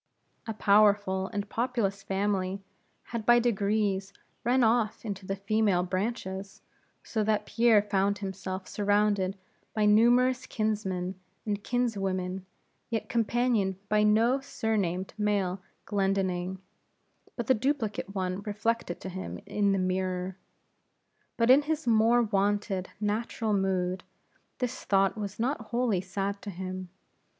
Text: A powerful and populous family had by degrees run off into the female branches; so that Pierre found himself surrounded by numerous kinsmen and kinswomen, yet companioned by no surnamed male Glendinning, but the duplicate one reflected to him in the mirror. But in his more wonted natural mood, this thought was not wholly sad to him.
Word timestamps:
A 0.47 0.55
powerful 0.55 1.27
and 1.27 1.47
populous 1.47 2.01
family 2.01 2.63
had 3.13 3.23
by 3.23 3.37
degrees 3.37 4.11
run 4.43 4.63
off 4.63 5.05
into 5.05 5.27
the 5.27 5.35
female 5.35 5.83
branches; 5.83 6.63
so 7.03 7.23
that 7.23 7.45
Pierre 7.45 7.83
found 7.83 8.17
himself 8.17 8.67
surrounded 8.67 9.37
by 9.75 9.85
numerous 9.85 10.47
kinsmen 10.47 11.19
and 11.45 11.63
kinswomen, 11.63 12.47
yet 12.89 13.09
companioned 13.09 13.75
by 13.89 14.01
no 14.01 14.39
surnamed 14.39 15.13
male 15.19 15.61
Glendinning, 15.85 16.57
but 17.35 17.45
the 17.45 17.53
duplicate 17.53 18.15
one 18.15 18.41
reflected 18.41 18.99
to 19.01 19.09
him 19.09 19.37
in 19.45 19.71
the 19.71 19.77
mirror. 19.77 20.35
But 21.37 21.51
in 21.51 21.61
his 21.61 21.85
more 21.85 22.23
wonted 22.23 22.89
natural 22.99 23.53
mood, 23.53 24.03
this 24.57 24.83
thought 24.83 25.15
was 25.15 25.37
not 25.39 25.61
wholly 25.67 26.01
sad 26.01 26.41
to 26.41 26.49
him. 26.49 26.89